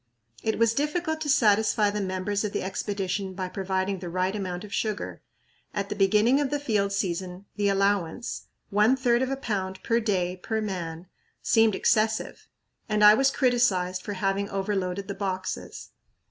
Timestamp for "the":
1.91-2.01, 2.53-2.63, 3.99-4.09, 5.89-5.95, 6.49-6.59, 7.55-7.69, 15.07-15.13